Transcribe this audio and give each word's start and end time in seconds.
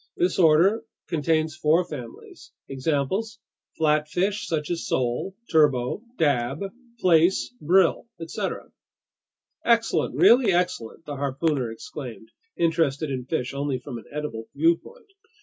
This 0.17 0.39
order 0.39 0.81
contains 1.09 1.55
four 1.55 1.85
families. 1.85 2.49
Examples: 2.67 3.37
flatfish 3.79 4.47
such 4.47 4.71
as 4.71 4.87
sole, 4.87 5.35
turbot, 5.51 5.99
dab, 6.17 6.59
plaice, 6.99 7.53
brill, 7.61 8.07
etc." 8.19 8.71
"Excellent, 9.63 10.15
really 10.15 10.51
excellent!" 10.53 11.05
the 11.05 11.17
harpooner 11.17 11.69
exclaimed, 11.71 12.29
interested 12.57 13.11
in 13.11 13.25
fish 13.25 13.53
only 13.53 13.77
from 13.77 13.99
an 13.99 14.05
edible 14.11 14.45
viewpoint. 14.55 15.11